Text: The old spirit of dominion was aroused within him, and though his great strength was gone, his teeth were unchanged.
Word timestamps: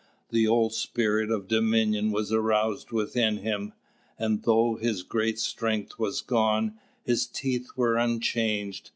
The 0.31 0.47
old 0.47 0.73
spirit 0.73 1.29
of 1.29 1.47
dominion 1.47 2.09
was 2.09 2.33
aroused 2.33 2.91
within 2.91 3.37
him, 3.37 3.73
and 4.17 4.41
though 4.41 4.73
his 4.73 5.03
great 5.03 5.37
strength 5.37 5.99
was 5.99 6.21
gone, 6.21 6.79
his 7.03 7.27
teeth 7.27 7.67
were 7.75 7.97
unchanged. 7.97 8.89